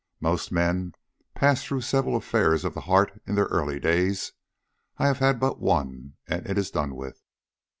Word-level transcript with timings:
Most 0.19 0.51
men 0.51 0.93
pass 1.35 1.63
through 1.63 1.81
several 1.81 2.15
affairs 2.15 2.65
of 2.65 2.73
the 2.73 2.81
heart 2.89 3.21
in 3.27 3.35
their 3.35 3.45
early 3.45 3.79
days; 3.79 4.31
I 4.97 5.05
have 5.05 5.19
had 5.19 5.39
but 5.39 5.59
one, 5.59 6.13
and 6.27 6.43
it 6.47 6.57
is 6.57 6.71
done 6.71 6.95
with. 6.95 7.21